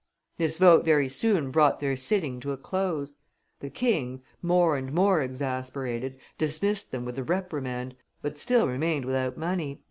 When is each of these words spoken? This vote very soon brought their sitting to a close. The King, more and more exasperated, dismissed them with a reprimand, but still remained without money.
This 0.39 0.57
vote 0.57 0.83
very 0.83 1.07
soon 1.07 1.51
brought 1.51 1.79
their 1.79 1.95
sitting 1.95 2.39
to 2.39 2.51
a 2.51 2.57
close. 2.57 3.13
The 3.59 3.69
King, 3.69 4.23
more 4.41 4.75
and 4.75 4.91
more 4.91 5.21
exasperated, 5.21 6.17
dismissed 6.39 6.91
them 6.91 7.05
with 7.05 7.19
a 7.19 7.23
reprimand, 7.23 7.95
but 8.19 8.39
still 8.39 8.67
remained 8.67 9.05
without 9.05 9.37
money. 9.37 9.79